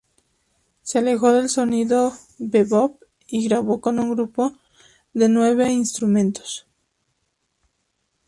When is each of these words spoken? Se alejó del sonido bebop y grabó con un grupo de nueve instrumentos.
Se 0.81 0.97
alejó 0.97 1.31
del 1.31 1.47
sonido 1.47 2.13
bebop 2.39 3.03
y 3.27 3.45
grabó 3.47 3.81
con 3.81 3.99
un 3.99 4.15
grupo 4.15 4.57
de 5.13 5.29
nueve 5.29 5.71
instrumentos. 5.71 6.65